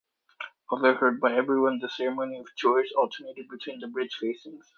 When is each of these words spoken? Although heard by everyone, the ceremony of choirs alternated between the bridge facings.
Although 0.71 0.95
heard 0.95 1.21
by 1.21 1.33
everyone, 1.35 1.77
the 1.77 1.87
ceremony 1.87 2.39
of 2.39 2.47
choirs 2.59 2.91
alternated 2.97 3.47
between 3.49 3.81
the 3.81 3.87
bridge 3.87 4.15
facings. 4.15 4.65